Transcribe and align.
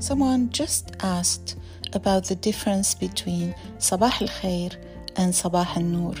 Someone 0.00 0.48
just 0.48 0.96
asked 1.00 1.56
about 1.92 2.24
the 2.24 2.34
difference 2.34 2.94
between 2.94 3.54
Sabah 3.78 4.22
al 4.22 4.28
Khair 4.28 4.74
and 5.16 5.30
Sabah 5.30 5.76
al 5.76 5.82
Nur. 5.82 6.14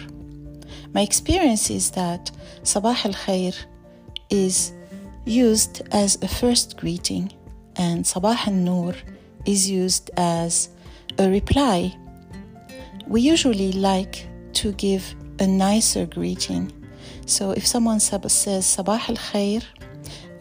My 0.92 1.00
experience 1.00 1.70
is 1.70 1.90
that 1.92 2.30
Sabah 2.62 3.02
al 3.06 3.14
Khair 3.14 3.56
is 4.28 4.72
used 5.24 5.80
as 5.92 6.22
a 6.22 6.28
first 6.28 6.76
greeting 6.76 7.32
and 7.76 8.04
Sabah 8.04 8.46
al 8.46 8.52
Nur 8.52 8.94
is 9.46 9.70
used 9.70 10.10
as 10.18 10.68
a 11.18 11.30
reply. 11.30 11.96
We 13.06 13.22
usually 13.22 13.72
like 13.72 14.26
to 14.60 14.72
give 14.72 15.14
a 15.38 15.46
nicer 15.46 16.04
greeting. 16.04 16.70
So 17.24 17.52
if 17.52 17.66
someone 17.66 18.00
says 18.00 18.66
Sabah 18.66 19.08
al 19.08 19.16
Khair, 19.16 19.64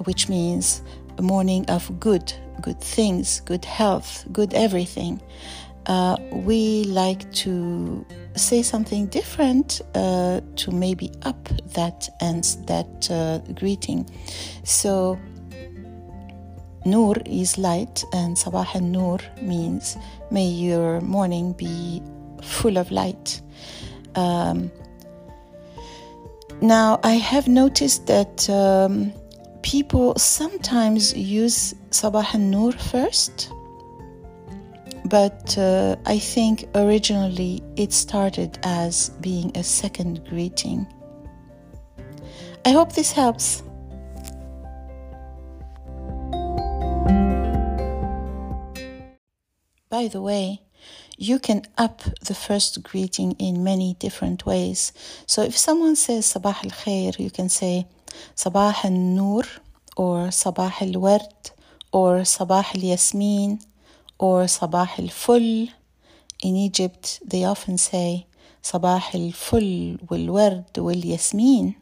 which 0.04 0.28
means 0.28 0.82
morning 1.22 1.66
of 1.70 2.00
good, 2.00 2.34
good 2.62 2.80
things, 2.82 3.42
good 3.42 3.66
health, 3.66 4.26
good 4.32 4.54
everything, 4.54 5.22
uh, 5.86 6.18
we 6.32 6.84
like 6.86 7.32
to 7.34 8.06
say 8.36 8.62
something 8.62 9.08
different 9.08 9.82
uh, 9.96 10.42
to 10.56 10.72
maybe 10.72 11.12
up 11.24 11.50
that 11.74 12.10
and 12.22 12.44
that 12.68 13.10
uh, 13.10 13.40
greeting. 13.54 14.10
So 14.64 15.20
Nur 16.86 17.18
is 17.26 17.58
light, 17.58 18.04
and 18.14 18.38
Sabah 18.38 18.82
Nur 18.82 19.20
means 19.42 19.98
may 20.32 20.46
your 20.48 21.02
morning 21.02 21.54
be 21.54 22.02
full 22.42 22.78
of 22.78 22.92
light. 22.92 23.42
Um, 24.16 24.72
now, 26.62 27.00
I 27.04 27.14
have 27.14 27.48
noticed 27.48 28.08
that 28.08 28.50
um, 28.50 29.14
people 29.62 30.16
sometimes 30.18 31.14
use 31.16 31.74
Sabah 31.92 32.34
al 32.34 32.40
Nur 32.40 32.72
first, 32.72 33.52
but 35.06 35.58
uh, 35.58 35.96
I 36.06 36.20
think 36.20 36.66
originally 36.76 37.64
it 37.76 37.94
started 37.94 38.60
as 38.64 39.10
being 39.22 39.56
a 39.56 39.64
second 39.64 40.26
greeting. 40.30 40.88
I 42.66 42.72
hope 42.72 42.94
this 42.94 43.12
helps. 43.12 43.64
By 49.90 50.08
the 50.08 50.22
way, 50.22 50.62
you 51.18 51.40
can 51.40 51.64
up 51.78 52.02
the 52.22 52.34
first 52.34 52.84
greeting 52.84 53.34
in 53.40 53.64
many 53.64 53.96
different 54.00 54.46
ways. 54.46 54.94
So 55.26 55.42
if 55.42 55.58
someone 55.58 55.96
says 55.96 56.26
Sabah 56.32 56.64
al 56.64 56.72
Khair, 56.72 57.20
you 57.20 57.30
can 57.30 57.50
say 57.50 57.88
Al 58.46 58.92
Nur 58.92 59.44
or 59.96 60.30
al 60.46 61.00
Ward 61.00 61.52
or 61.92 62.24
al 62.40 62.66
Yasmin 62.74 63.60
or 64.18 64.42
al 64.42 65.08
Ful. 65.10 65.68
In 66.42 66.56
Egypt, 66.56 67.20
they 67.26 67.44
often 67.44 67.78
say 67.78 68.26
wal 68.72 69.34
Ward 70.10 70.78
wal 70.78 70.96
Yasmin. 70.96 71.76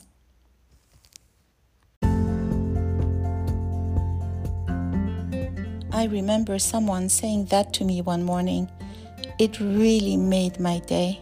I 5.98 6.03
remember 6.03 6.59
someone 6.59 7.09
saying 7.09 7.45
that 7.45 7.73
to 7.73 7.83
me 7.83 8.02
one 8.02 8.23
morning. 8.23 8.70
It 9.39 9.59
really 9.59 10.16
made 10.16 10.59
my 10.59 10.78
day. 10.80 11.20